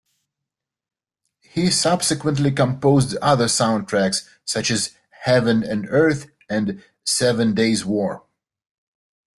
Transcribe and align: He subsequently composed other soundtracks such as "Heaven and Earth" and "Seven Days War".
He 1.43 1.69
subsequently 1.69 2.49
composed 2.51 3.15
other 3.17 3.45
soundtracks 3.45 4.27
such 4.43 4.71
as 4.71 4.95
"Heaven 5.25 5.61
and 5.63 5.85
Earth" 5.91 6.25
and 6.49 6.83
"Seven 7.03 7.53
Days 7.53 7.85
War". 7.85 8.23